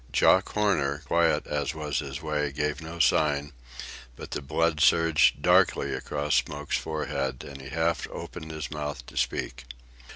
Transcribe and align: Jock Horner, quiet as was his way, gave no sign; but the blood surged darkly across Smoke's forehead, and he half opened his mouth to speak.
Jock 0.11 0.53
Horner, 0.53 1.03
quiet 1.05 1.45
as 1.45 1.75
was 1.75 1.99
his 1.99 2.23
way, 2.23 2.51
gave 2.51 2.81
no 2.81 2.97
sign; 2.97 3.53
but 4.15 4.31
the 4.31 4.41
blood 4.41 4.79
surged 4.81 5.43
darkly 5.43 5.93
across 5.93 6.33
Smoke's 6.37 6.75
forehead, 6.75 7.43
and 7.43 7.61
he 7.61 7.69
half 7.69 8.07
opened 8.09 8.49
his 8.49 8.71
mouth 8.71 9.05
to 9.05 9.15
speak. 9.15 9.63